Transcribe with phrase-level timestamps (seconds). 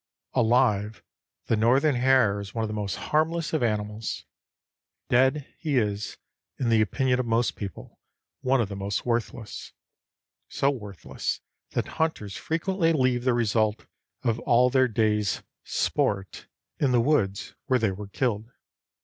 [0.33, 1.03] Alive,
[1.45, 4.25] the northern hare is one of the most harmless of animals;
[5.09, 6.17] dead, he is,
[6.57, 7.99] in the opinion of most people,
[8.39, 9.73] one of the most worthless;
[10.49, 11.39] so worthless
[11.73, 13.85] that hunters frequently leave the result
[14.23, 16.47] of all their day's "sport"
[16.79, 18.49] in the woods where they were killed.